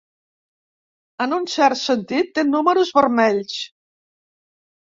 En 1.25 1.35
un 1.37 1.45
cert 1.57 1.79
sentit, 1.81 2.33
té 2.39 2.47
números 2.49 2.93
vermells. 2.99 3.63